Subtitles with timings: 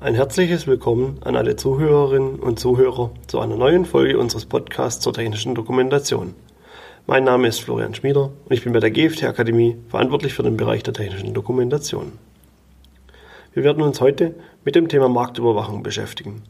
[0.00, 5.12] Ein herzliches Willkommen an alle Zuhörerinnen und Zuhörer zu einer neuen Folge unseres Podcasts zur
[5.12, 6.36] technischen Dokumentation.
[7.08, 10.56] Mein Name ist Florian Schmieder und ich bin bei der GFT Akademie verantwortlich für den
[10.56, 12.12] Bereich der technischen Dokumentation.
[13.52, 16.44] Wir werden uns heute mit dem Thema Marktüberwachung beschäftigen.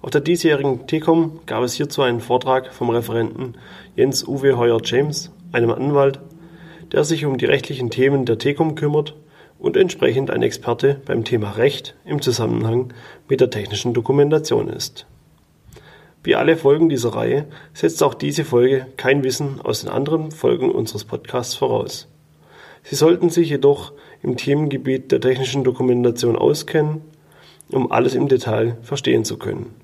[0.00, 3.54] Auf der diesjährigen TECOM gab es hierzu einen Vortrag vom Referenten
[3.96, 6.20] Jens Uwe Heuer-James, einem Anwalt,
[6.92, 9.16] der sich um die rechtlichen Themen der TECOM kümmert
[9.64, 12.92] und entsprechend ein Experte beim Thema Recht im Zusammenhang
[13.30, 15.06] mit der technischen Dokumentation ist.
[16.22, 20.70] Wie alle Folgen dieser Reihe setzt auch diese Folge kein Wissen aus den anderen Folgen
[20.70, 22.08] unseres Podcasts voraus.
[22.82, 27.00] Sie sollten sich jedoch im Themengebiet der technischen Dokumentation auskennen,
[27.70, 29.74] um alles im Detail verstehen zu können.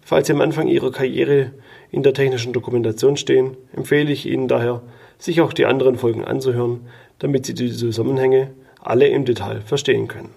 [0.00, 1.52] Falls Sie am Anfang Ihrer Karriere
[1.92, 4.82] in der technischen Dokumentation stehen, empfehle ich Ihnen daher,
[5.18, 6.80] sich auch die anderen Folgen anzuhören,
[7.20, 8.50] damit Sie die Zusammenhänge
[8.82, 10.30] alle im Detail verstehen können.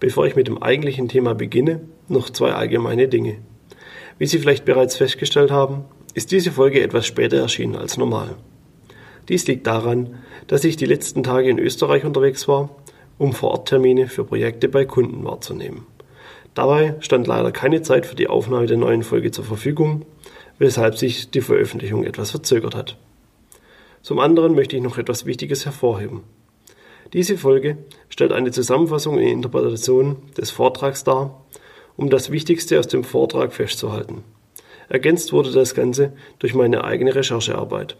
[0.00, 3.38] Bevor ich mit dem eigentlichen Thema beginne, noch zwei allgemeine Dinge.
[4.18, 8.36] Wie Sie vielleicht bereits festgestellt haben, ist diese Folge etwas später erschienen als normal.
[9.28, 12.70] Dies liegt daran, dass ich die letzten Tage in Österreich unterwegs war,
[13.18, 15.86] um Vororttermine für Projekte bei Kunden wahrzunehmen.
[16.54, 20.04] Dabei stand leider keine Zeit für die Aufnahme der neuen Folge zur Verfügung,
[20.58, 22.98] weshalb sich die Veröffentlichung etwas verzögert hat.
[24.02, 26.24] Zum anderen möchte ich noch etwas Wichtiges hervorheben.
[27.12, 27.76] Diese Folge
[28.08, 31.44] stellt eine Zusammenfassung und Interpretation des Vortrags dar,
[31.96, 34.24] um das Wichtigste aus dem Vortrag festzuhalten.
[34.88, 37.96] Ergänzt wurde das Ganze durch meine eigene Recherchearbeit.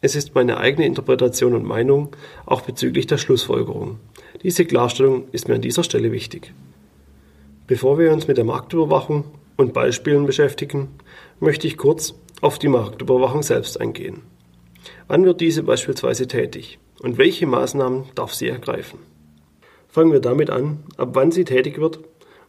[0.00, 3.98] Es ist meine eigene Interpretation und Meinung, auch bezüglich der Schlussfolgerung.
[4.42, 6.54] Diese Klarstellung ist mir an dieser Stelle wichtig.
[7.66, 9.24] Bevor wir uns mit der Marktüberwachung
[9.58, 10.88] und Beispielen beschäftigen,
[11.40, 14.22] möchte ich kurz auf die Marktüberwachung selbst eingehen.
[15.08, 18.98] Wann wird diese beispielsweise tätig und welche Maßnahmen darf sie ergreifen?
[19.88, 22.00] Fangen wir damit an, ab wann sie tätig wird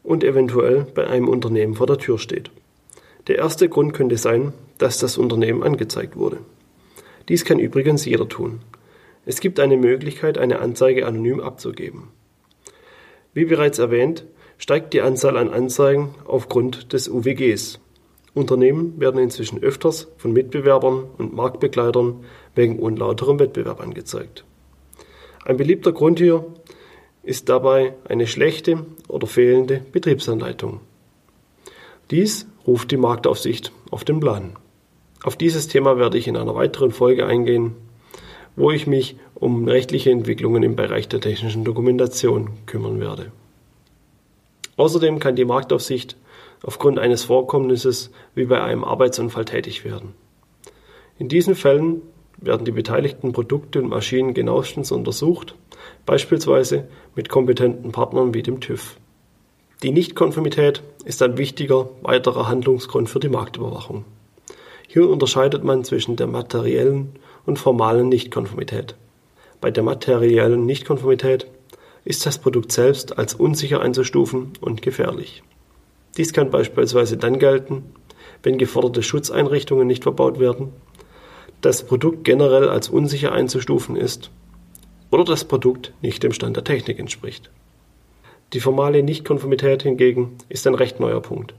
[0.03, 2.51] und eventuell bei einem Unternehmen vor der Tür steht.
[3.27, 6.37] Der erste Grund könnte sein, dass das Unternehmen angezeigt wurde.
[7.29, 8.61] Dies kann übrigens jeder tun.
[9.25, 12.09] Es gibt eine Möglichkeit, eine Anzeige anonym abzugeben.
[13.33, 14.25] Wie bereits erwähnt,
[14.57, 17.79] steigt die Anzahl an Anzeigen aufgrund des UWGs.
[18.33, 22.23] Unternehmen werden inzwischen öfters von Mitbewerbern und Marktbegleitern
[22.55, 24.45] wegen unlauterem Wettbewerb angezeigt.
[25.43, 26.45] Ein beliebter Grund hier
[27.23, 30.79] ist dabei eine schlechte oder fehlende Betriebsanleitung.
[32.09, 34.55] Dies ruft die Marktaufsicht auf den Plan.
[35.23, 37.75] Auf dieses Thema werde ich in einer weiteren Folge eingehen,
[38.55, 43.31] wo ich mich um rechtliche Entwicklungen im Bereich der technischen Dokumentation kümmern werde.
[44.77, 46.17] Außerdem kann die Marktaufsicht
[46.63, 50.13] aufgrund eines Vorkommnisses wie bei einem Arbeitsunfall tätig werden.
[51.17, 52.01] In diesen Fällen
[52.37, 55.55] werden die beteiligten Produkte und Maschinen genauestens untersucht,
[56.05, 58.97] beispielsweise mit kompetenten Partnern wie dem TÜV.
[59.83, 64.05] Die Nichtkonformität ist ein wichtiger weiterer Handlungsgrund für die Marktüberwachung.
[64.87, 67.13] Hier unterscheidet man zwischen der materiellen
[67.45, 68.95] und formalen Nichtkonformität.
[69.59, 71.47] Bei der materiellen Nichtkonformität
[72.03, 75.43] ist das Produkt selbst als unsicher einzustufen und gefährlich.
[76.17, 77.83] Dies kann beispielsweise dann gelten,
[78.43, 80.73] wenn geforderte Schutzeinrichtungen nicht verbaut werden,
[81.61, 84.31] das Produkt generell als unsicher einzustufen ist
[85.11, 87.51] oder das Produkt nicht dem Stand der Technik entspricht.
[88.53, 91.53] Die formale Nichtkonformität hingegen ist ein recht neuer Punkt.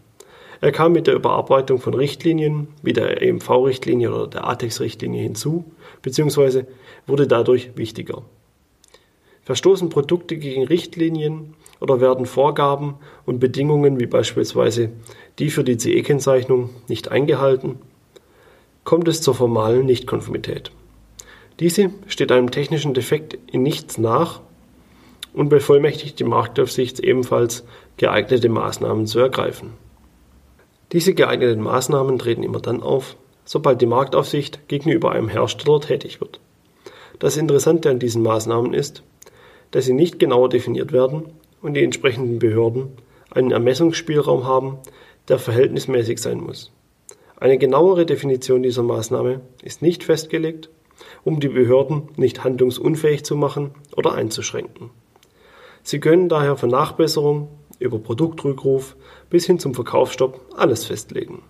[0.60, 5.64] Er kam mit der Überarbeitung von Richtlinien wie der EMV-Richtlinie oder der ATEX-Richtlinie hinzu,
[6.02, 6.66] beziehungsweise
[7.06, 8.22] wurde dadurch wichtiger.
[9.52, 12.94] Verstoßen Produkte gegen Richtlinien oder werden Vorgaben
[13.26, 14.92] und Bedingungen wie beispielsweise
[15.38, 17.78] die für die CE-Kennzeichnung nicht eingehalten,
[18.84, 20.72] kommt es zur formalen Nichtkonformität.
[21.60, 24.40] Diese steht einem technischen Defekt in nichts nach
[25.34, 27.62] und bevollmächtigt die Marktaufsicht ebenfalls
[27.98, 29.74] geeignete Maßnahmen zu ergreifen.
[30.92, 36.40] Diese geeigneten Maßnahmen treten immer dann auf, sobald die Marktaufsicht gegenüber einem Hersteller tätig wird.
[37.18, 39.02] Das Interessante an diesen Maßnahmen ist,
[39.72, 41.24] dass sie nicht genauer definiert werden
[41.60, 42.92] und die entsprechenden Behörden
[43.30, 44.78] einen Ermessungsspielraum haben,
[45.28, 46.70] der verhältnismäßig sein muss.
[47.36, 50.70] Eine genauere Definition dieser Maßnahme ist nicht festgelegt,
[51.24, 54.90] um die Behörden nicht handlungsunfähig zu machen oder einzuschränken.
[55.82, 57.48] Sie können daher von Nachbesserung
[57.80, 58.94] über Produktrückruf
[59.30, 61.42] bis hin zum Verkaufsstopp alles festlegen.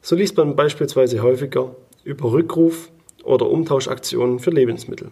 [0.00, 1.74] So liest man beispielsweise häufiger
[2.04, 2.90] über Rückruf
[3.24, 5.10] oder Umtauschaktionen für Lebensmittel.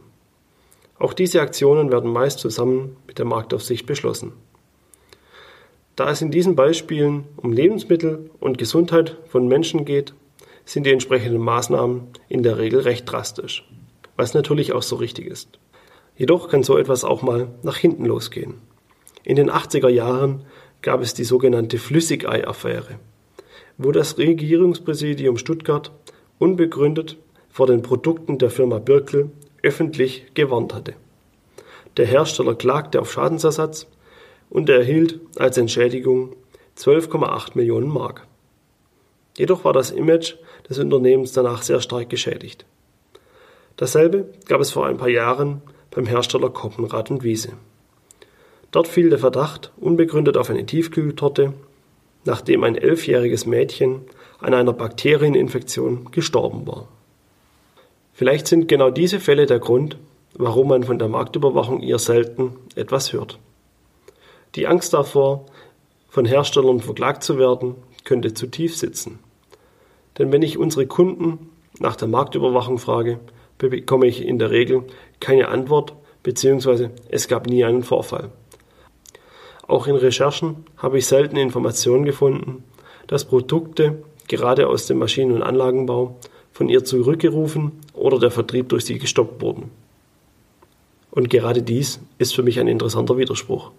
[0.99, 4.33] Auch diese Aktionen werden meist zusammen mit der Marktaufsicht beschlossen.
[5.95, 10.15] Da es in diesen Beispielen um Lebensmittel und Gesundheit von Menschen geht,
[10.65, 13.69] sind die entsprechenden Maßnahmen in der Regel recht drastisch,
[14.17, 15.59] was natürlich auch so richtig ist.
[16.17, 18.55] Jedoch kann so etwas auch mal nach hinten losgehen.
[19.23, 20.45] In den 80er Jahren
[20.83, 22.99] gab es die sogenannte Flüssigei-Affäre,
[23.79, 25.93] wo das Regierungspräsidium Stuttgart
[26.39, 27.17] unbegründet
[27.49, 29.31] vor den Produkten der Firma Birkel
[29.67, 30.95] öffentlich gewarnt hatte.
[31.97, 33.87] Der Hersteller klagte auf Schadensersatz
[34.49, 36.37] und erhielt als Entschädigung
[36.79, 38.27] 12,8 Millionen Mark.
[39.37, 40.35] Jedoch war das Image
[40.69, 42.65] des Unternehmens danach sehr stark geschädigt.
[43.77, 47.53] Dasselbe gab es vor ein paar Jahren beim Hersteller Koppenrad und Wiese.
[48.71, 51.55] Dort fiel der Verdacht unbegründet auf eine Tiefkühltorte,
[52.25, 54.03] nachdem ein elfjähriges Mädchen
[54.39, 56.89] an einer Bakterieninfektion gestorben war.
[58.17, 59.99] Vielleicht sind genau diese Fälle der Grund,
[60.33, 63.39] warum man von der Marktüberwachung eher selten etwas hört.
[64.55, 65.45] Die Angst davor,
[66.09, 67.75] von Herstellern verklagt zu werden,
[68.05, 69.19] könnte zu tief sitzen.
[70.17, 73.21] Denn wenn ich unsere Kunden nach der Marktüberwachung frage,
[73.59, 74.85] bekomme ich in der Regel
[75.21, 75.93] keine Antwort
[76.23, 76.89] bzw.
[77.11, 78.31] es gab nie einen Vorfall.
[79.69, 82.65] Auch in Recherchen habe ich selten Informationen gefunden,
[83.09, 86.19] dass Produkte gerade aus dem Maschinen- und Anlagenbau
[86.57, 89.71] von ihr zurückgerufen oder der Vertrieb durch sie gestoppt wurden.
[91.11, 93.73] Und gerade dies ist für mich ein interessanter Widerspruch.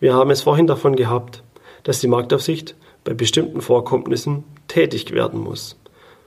[0.00, 1.44] Wir haben es vorhin davon gehabt,
[1.84, 2.74] dass die Marktaufsicht
[3.04, 5.78] bei bestimmten Vorkommnissen tätig werden muss.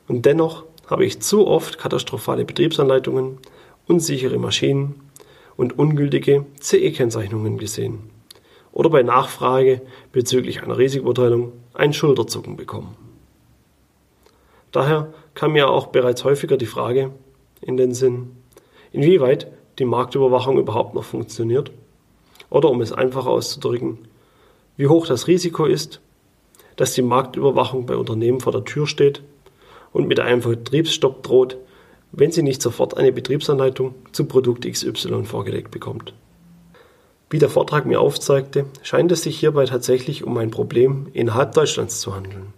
[0.08, 3.38] Und dennoch habe ich zu oft katastrophale Betriebsanleitungen,
[3.88, 4.96] unsichere Maschinen
[5.58, 8.10] und ungültige CE-Kennzeichnungen gesehen.
[8.72, 9.82] Oder bei Nachfrage
[10.14, 12.96] bezüglich einer Risikobeurteilung ein Schulterzucken bekommen.
[14.72, 17.12] Daher kam mir auch bereits häufiger die Frage
[17.62, 18.32] in den Sinn,
[18.92, 19.46] inwieweit
[19.78, 21.72] die Marktüberwachung überhaupt noch funktioniert
[22.50, 24.00] oder um es einfach auszudrücken,
[24.78, 26.02] wie hoch das Risiko ist,
[26.76, 29.22] dass die Marktüberwachung bei Unternehmen vor der Tür steht
[29.94, 31.58] und mit einem Vertriebsstopp droht,
[32.12, 36.16] wenn sie nicht sofort eine Betriebsanleitung zu Produkt XY vorgelegt bekommt.
[37.30, 42.02] Wie der Vortrag mir aufzeigte, scheint es sich hierbei tatsächlich um ein Problem innerhalb Deutschlands
[42.02, 42.57] zu handeln.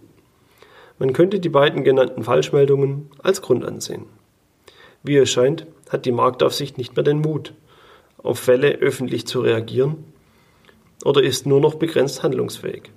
[1.00, 4.04] Man könnte die beiden genannten Falschmeldungen als Grund ansehen.
[5.02, 7.54] Wie es scheint, hat die Marktaufsicht nicht mehr den Mut,
[8.18, 10.04] auf Fälle öffentlich zu reagieren
[11.02, 12.90] oder ist nur noch begrenzt handlungsfähig.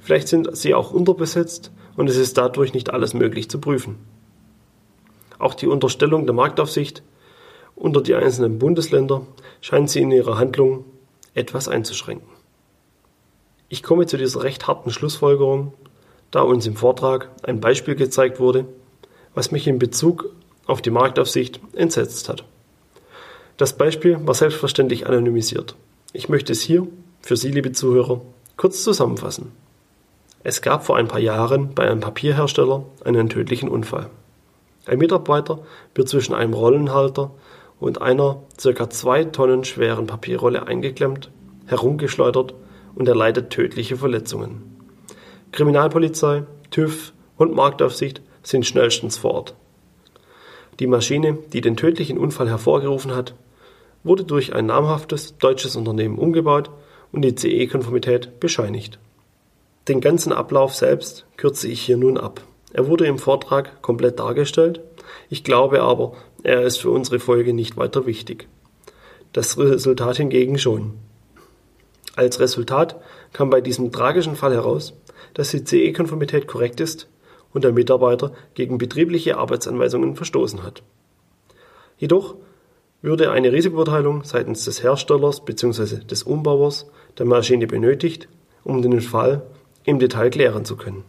[0.00, 3.96] Vielleicht sind sie auch unterbesetzt und es ist dadurch nicht alles möglich zu prüfen.
[5.38, 7.02] Auch die Unterstellung der Marktaufsicht
[7.74, 9.26] unter die einzelnen Bundesländer
[9.62, 10.84] scheint sie in ihrer Handlung
[11.32, 12.28] etwas einzuschränken.
[13.70, 15.72] Ich komme zu dieser recht harten Schlussfolgerung,
[16.30, 18.66] da uns im Vortrag ein Beispiel gezeigt wurde,
[19.34, 20.30] was mich in Bezug
[20.66, 22.44] auf die Marktaufsicht entsetzt hat.
[23.56, 25.76] Das Beispiel war selbstverständlich anonymisiert.
[26.12, 26.86] Ich möchte es hier,
[27.20, 28.22] für Sie, liebe Zuhörer,
[28.56, 29.52] kurz zusammenfassen.
[30.42, 34.08] Es gab vor ein paar Jahren bei einem Papierhersteller einen tödlichen Unfall.
[34.86, 35.60] Ein Mitarbeiter
[35.94, 37.30] wird zwischen einem Rollenhalter
[37.78, 38.88] und einer ca.
[38.88, 41.30] zwei Tonnen schweren Papierrolle eingeklemmt,
[41.66, 42.54] herumgeschleudert
[42.94, 44.69] und erleidet tödliche Verletzungen.
[45.52, 49.54] Kriminalpolizei, TÜV und Marktaufsicht sind schnellstens vor Ort.
[50.78, 53.34] Die Maschine, die den tödlichen Unfall hervorgerufen hat,
[54.04, 56.70] wurde durch ein namhaftes deutsches Unternehmen umgebaut
[57.12, 58.98] und die CE-Konformität bescheinigt.
[59.88, 62.40] Den ganzen Ablauf selbst kürze ich hier nun ab.
[62.72, 64.80] Er wurde im Vortrag komplett dargestellt.
[65.28, 66.12] Ich glaube aber,
[66.44, 68.48] er ist für unsere Folge nicht weiter wichtig.
[69.32, 70.94] Das Resultat hingegen schon.
[72.16, 73.00] Als Resultat
[73.32, 74.94] kam bei diesem tragischen Fall heraus,
[75.34, 77.08] dass die CE-Konformität korrekt ist
[77.52, 80.82] und der Mitarbeiter gegen betriebliche Arbeitsanweisungen verstoßen hat.
[81.98, 82.36] Jedoch
[83.02, 86.04] würde eine Risikobeurteilung seitens des Herstellers bzw.
[86.04, 88.28] des Umbauers der Maschine benötigt,
[88.64, 89.42] um den Fall
[89.84, 91.04] im Detail klären zu können.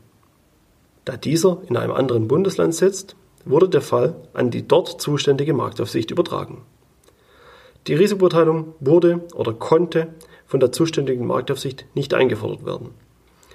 [1.05, 6.11] Da dieser in einem anderen Bundesland sitzt, wurde der Fall an die dort zuständige Marktaufsicht
[6.11, 6.61] übertragen.
[7.87, 10.09] Die Risikobeurteilung wurde oder konnte
[10.45, 12.91] von der zuständigen Marktaufsicht nicht eingefordert werden.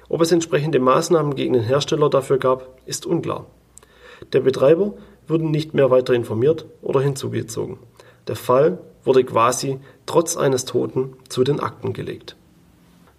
[0.09, 3.47] Ob es entsprechende Maßnahmen gegen den Hersteller dafür gab, ist unklar.
[4.33, 4.95] Der Betreiber
[5.27, 7.79] wurde nicht mehr weiter informiert oder hinzugezogen.
[8.29, 12.37] Der Fall wurde quasi trotz eines Toten zu den Akten gelegt.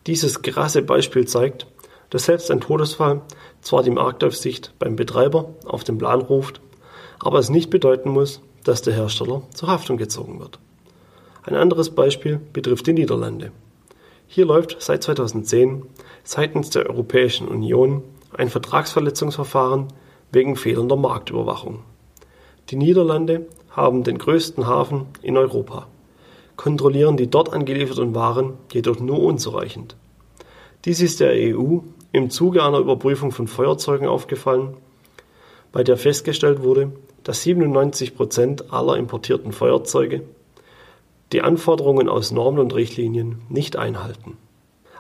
[0.06, 1.68] Dieses krasse Beispiel zeigt,
[2.10, 3.22] dass selbst ein Todesfall
[3.62, 6.62] zwar die Marktaufsicht beim Betreiber auf den Plan ruft,
[7.20, 10.60] aber es nicht bedeuten muss, dass der Hersteller zur Haftung gezogen wird.
[11.44, 13.52] Ein anderes Beispiel betrifft die Niederlande.
[14.30, 15.84] Hier läuft seit 2010
[16.24, 18.04] seitens der Europäischen Union
[18.36, 19.88] ein Vertragsverletzungsverfahren
[20.32, 21.80] wegen fehlender Marktüberwachung.
[22.70, 25.88] Die Niederlande haben den größten Hafen in Europa,
[26.58, 29.96] kontrollieren die dort angelieferten Waren jedoch nur unzureichend.
[30.84, 31.80] Dies ist der EU
[32.12, 34.76] im Zuge einer Überprüfung von Feuerzeugen aufgefallen,
[35.72, 36.92] bei der festgestellt wurde,
[37.24, 40.24] dass 97 Prozent aller importierten Feuerzeuge
[41.32, 44.38] die Anforderungen aus Normen und Richtlinien nicht einhalten.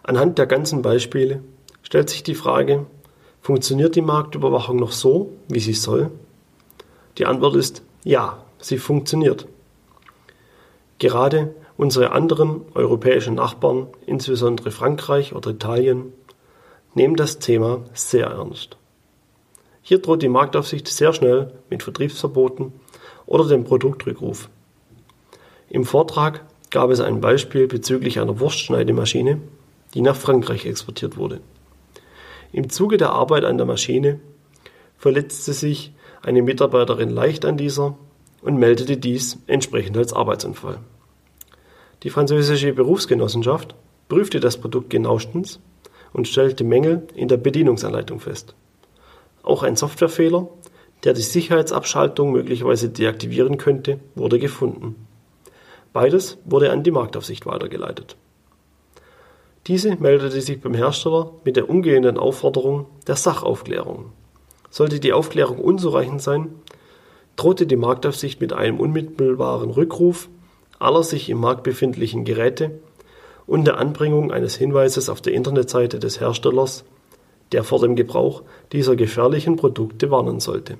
[0.03, 1.41] Anhand der ganzen Beispiele
[1.83, 2.85] stellt sich die Frage,
[3.41, 6.11] funktioniert die Marktüberwachung noch so, wie sie soll?
[7.17, 9.47] Die Antwort ist ja, sie funktioniert.
[10.99, 16.13] Gerade unsere anderen europäischen Nachbarn, insbesondere Frankreich oder Italien,
[16.93, 18.77] nehmen das Thema sehr ernst.
[19.81, 22.73] Hier droht die Marktaufsicht sehr schnell mit Vertriebsverboten
[23.25, 24.49] oder dem Produktrückruf.
[25.69, 29.41] Im Vortrag gab es ein Beispiel bezüglich einer Wurstschneidemaschine,
[29.93, 31.41] die nach Frankreich exportiert wurde.
[32.51, 34.19] Im Zuge der Arbeit an der Maschine
[34.97, 37.97] verletzte sich eine Mitarbeiterin leicht an dieser
[38.41, 40.79] und meldete dies entsprechend als Arbeitsunfall.
[42.03, 43.75] Die französische Berufsgenossenschaft
[44.07, 45.59] prüfte das Produkt genauestens
[46.13, 48.55] und stellte Mängel in der Bedienungsanleitung fest.
[49.43, 50.47] Auch ein Softwarefehler,
[51.03, 55.07] der die Sicherheitsabschaltung möglicherweise deaktivieren könnte, wurde gefunden.
[55.97, 58.17] Beides wurde an die Marktaufsicht weitergeleitet.
[59.65, 64.11] Diese meldete sich beim Hersteller mit der umgehenden Aufforderung der Sachaufklärung.
[64.69, 66.49] Sollte die Aufklärung unzureichend sein,
[67.35, 70.29] drohte die Marktaufsicht mit einem unmittelbaren Rückruf
[70.77, 72.77] aller sich im Markt befindlichen Geräte
[73.47, 76.83] und der Anbringung eines Hinweises auf der Internetseite des Herstellers,
[77.53, 80.77] der vor dem Gebrauch dieser gefährlichen Produkte warnen sollte.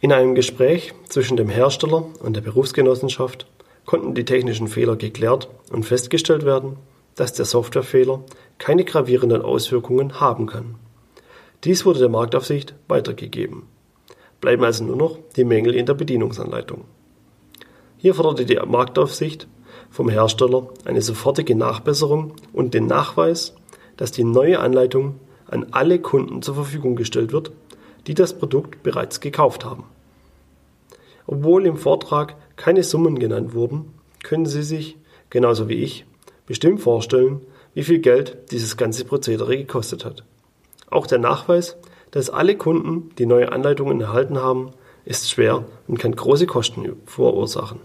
[0.00, 3.48] In einem Gespräch zwischen dem Hersteller und der Berufsgenossenschaft
[3.84, 6.76] konnten die technischen Fehler geklärt und festgestellt werden,
[7.14, 8.22] dass der Softwarefehler
[8.58, 10.76] keine gravierenden Auswirkungen haben kann.
[11.64, 13.62] Dies wurde der Marktaufsicht weitergegeben.
[14.40, 16.84] Bleiben also nur noch die Mängel in der Bedienungsanleitung.
[17.96, 19.48] Hier forderte die Marktaufsicht
[19.90, 23.54] vom Hersteller eine sofortige Nachbesserung und den Nachweis,
[23.96, 27.52] dass die neue Anleitung an alle Kunden zur Verfügung gestellt wird,
[28.06, 29.84] die das Produkt bereits gekauft haben.
[31.26, 33.92] Obwohl im Vortrag keine Summen genannt wurden,
[34.22, 34.96] können Sie sich,
[35.30, 36.06] genauso wie ich,
[36.46, 37.40] bestimmt vorstellen,
[37.74, 40.24] wie viel Geld dieses ganze Prozedere gekostet hat.
[40.90, 41.76] Auch der Nachweis,
[42.10, 44.70] dass alle Kunden die neue Anleitungen erhalten haben,
[45.04, 47.80] ist schwer und kann große Kosten verursachen.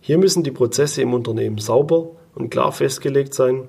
[0.00, 3.68] Hier müssen die Prozesse im Unternehmen sauber und klar festgelegt sein,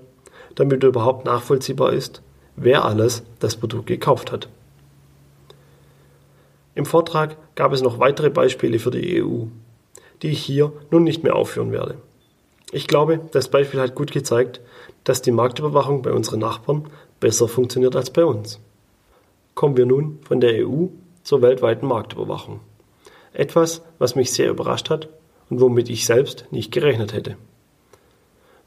[0.56, 2.22] damit überhaupt nachvollziehbar ist,
[2.56, 4.50] wer alles das Produkt gekauft hat.
[6.74, 9.46] Im Vortrag gab es noch weitere Beispiele für die EU,
[10.22, 11.96] die ich hier nun nicht mehr aufführen werde.
[12.72, 14.62] Ich glaube, das Beispiel hat gut gezeigt,
[15.04, 18.60] dass die Marktüberwachung bei unseren Nachbarn besser funktioniert als bei uns.
[19.54, 20.88] Kommen wir nun von der EU
[21.24, 22.60] zur weltweiten Marktüberwachung.
[23.34, 25.10] Etwas, was mich sehr überrascht hat
[25.50, 27.38] und womit ich selbst nicht gerechnet hätte.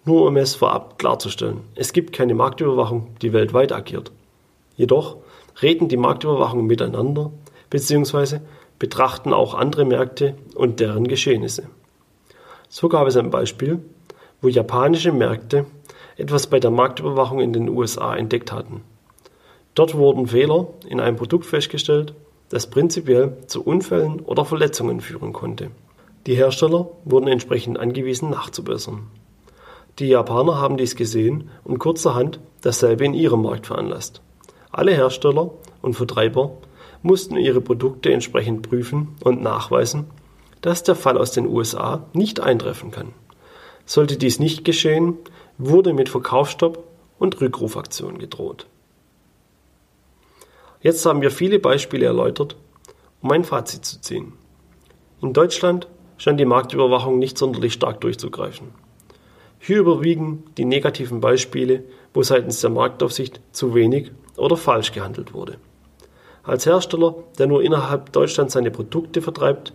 [0.05, 4.13] Nur um es vorab klarzustellen, es gibt keine Marktüberwachung, die weltweit agiert.
[4.77, 5.17] Jedoch
[5.61, 7.31] reden die Marktüberwachungen miteinander
[7.69, 8.41] bzw.
[8.79, 11.65] betrachten auch andere Märkte und deren Geschehnisse.
[12.69, 13.81] So gab es ein Beispiel,
[14.41, 15.67] wo japanische Märkte
[16.17, 18.83] etwas bei der Marktüberwachung in den USA entdeckt hatten.
[19.75, 22.15] Dort wurden Fehler in einem Produkt festgestellt,
[22.49, 25.71] das prinzipiell zu Unfällen oder Verletzungen führen konnte.
[26.27, 29.07] Die Hersteller wurden entsprechend angewiesen nachzubessern.
[29.99, 34.21] Die Japaner haben dies gesehen und kurzerhand dasselbe in ihrem Markt veranlasst.
[34.71, 35.51] Alle Hersteller
[35.83, 36.53] und Vertreiber
[37.03, 40.07] mussten ihre Produkte entsprechend prüfen und nachweisen,
[40.61, 43.13] dass der Fall aus den USA nicht eintreffen kann.
[43.87, 45.17] Sollte dies nicht geschehen,
[45.57, 46.85] wurde mit Verkaufsstopp
[47.19, 48.67] und Rückrufaktion gedroht.
[50.81, 52.57] Jetzt haben wir viele Beispiele erläutert,
[53.21, 54.33] um ein Fazit zu ziehen.
[55.21, 55.89] In Deutschland
[56.19, 58.69] scheint die Marktüberwachung nicht sonderlich stark durchzugreifen.
[59.59, 65.59] Hier überwiegen die negativen Beispiele, wo seitens der Marktaufsicht zu wenig oder falsch gehandelt wurde.
[66.49, 69.75] Als Hersteller, der nur innerhalb Deutschlands seine Produkte vertreibt,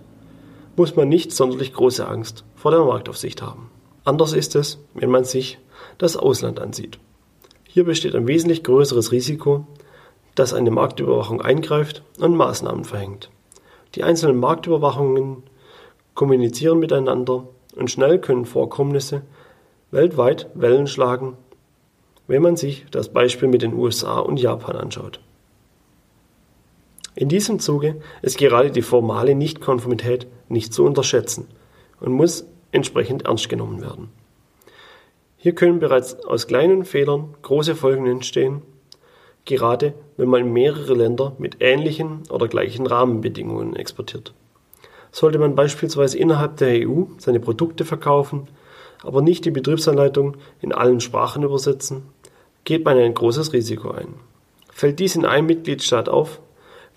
[0.75, 3.69] muss man nicht sonderlich große Angst vor der Marktaufsicht haben.
[4.05, 5.59] Anders ist es, wenn man sich
[5.99, 6.97] das Ausland ansieht.
[7.65, 9.67] Hier besteht ein wesentlich größeres Risiko,
[10.33, 13.29] dass eine Marktüberwachung eingreift und Maßnahmen verhängt.
[13.93, 15.43] Die einzelnen Marktüberwachungen
[16.15, 19.21] kommunizieren miteinander und schnell können Vorkommnisse
[19.91, 21.37] weltweit Wellen schlagen,
[22.25, 25.19] wenn man sich das Beispiel mit den USA und Japan anschaut.
[27.15, 31.47] In diesem Zuge ist gerade die formale Nichtkonformität nicht zu unterschätzen
[31.99, 34.09] und muss entsprechend ernst genommen werden.
[35.37, 38.61] Hier können bereits aus kleinen Fehlern große Folgen entstehen,
[39.45, 44.33] gerade wenn man mehrere Länder mit ähnlichen oder gleichen Rahmenbedingungen exportiert.
[45.11, 48.47] Sollte man beispielsweise innerhalb der EU seine Produkte verkaufen,
[49.03, 52.03] aber nicht die Betriebsanleitung in allen Sprachen übersetzen,
[52.63, 54.15] geht man ein großes Risiko ein.
[54.71, 56.39] Fällt dies in einem Mitgliedstaat auf,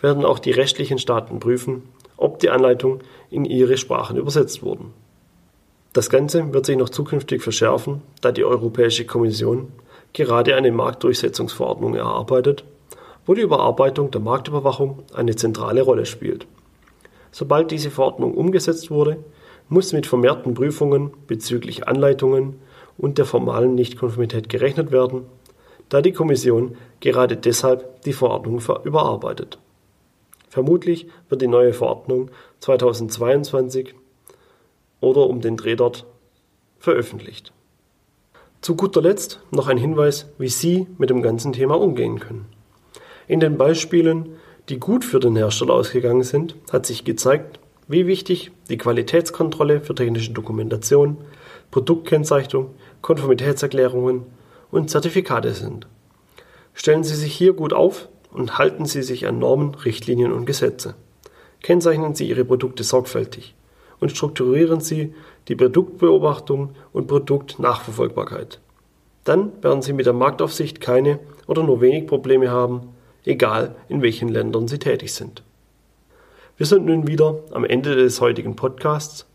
[0.01, 1.83] werden auch die rechtlichen Staaten prüfen,
[2.17, 3.01] ob die Anleitung
[3.31, 4.93] in ihre Sprachen übersetzt wurden.
[5.93, 9.73] Das Ganze wird sich noch zukünftig verschärfen, da die Europäische Kommission
[10.13, 12.65] gerade eine Marktdurchsetzungsverordnung erarbeitet,
[13.25, 16.47] wo die Überarbeitung der Marktüberwachung eine zentrale Rolle spielt.
[17.33, 19.19] Sobald diese Verordnung umgesetzt wurde,
[19.69, 22.61] muss mit vermehrten Prüfungen bezüglich Anleitungen
[22.97, 25.25] und der formalen Nichtkonformität gerechnet werden,
[25.89, 29.59] da die Kommission gerade deshalb die Verordnung überarbeitet.
[30.57, 33.95] Vermutlich wird die neue Verordnung 2022
[35.01, 36.07] oder um den Dreh dort
[36.79, 37.53] veröffentlicht.
[38.63, 42.47] Zu guter Letzt noch ein Hinweis, wie Sie mit dem ganzen Thema umgehen können.
[43.29, 44.31] In den Beispielen,
[44.71, 49.95] die gut für den Hersteller ausgegangen sind, hat sich gezeigt, wie wichtig die Qualitätskontrolle für
[49.95, 51.19] technische Dokumentation,
[51.71, 52.71] Produktkennzeichnung,
[53.03, 54.23] Konformitätserklärungen
[54.71, 55.87] und Zertifikate sind.
[56.73, 60.95] Stellen Sie sich hier gut auf und halten Sie sich an Normen, Richtlinien und Gesetze.
[61.63, 63.55] Kennzeichnen Sie Ihre Produkte sorgfältig
[64.01, 65.15] und strukturieren Sie
[65.49, 68.61] die Produktbeobachtung und Produktnachverfolgbarkeit.
[69.25, 74.29] Dann werden Sie mit der Marktaufsicht keine oder nur wenig Probleme haben, egal in welchen
[74.29, 75.43] Ländern Sie tätig sind.
[76.57, 79.27] Wir sind nun wieder am Ende des heutigen Podcasts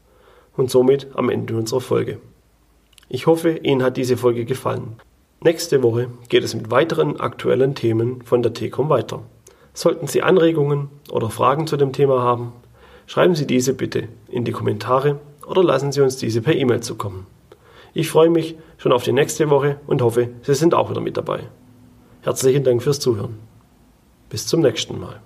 [0.55, 2.19] und somit am Ende unserer Folge.
[3.09, 4.95] Ich hoffe, Ihnen hat diese Folge gefallen.
[5.43, 9.23] Nächste Woche geht es mit weiteren aktuellen Themen von der TECOM weiter.
[9.73, 12.53] Sollten Sie Anregungen oder Fragen zu dem Thema haben,
[13.11, 17.27] Schreiben Sie diese bitte in die Kommentare oder lassen Sie uns diese per E-Mail zukommen.
[17.93, 21.17] Ich freue mich schon auf die nächste Woche und hoffe, Sie sind auch wieder mit
[21.17, 21.41] dabei.
[22.21, 23.37] Herzlichen Dank fürs Zuhören.
[24.29, 25.19] Bis zum nächsten Mal.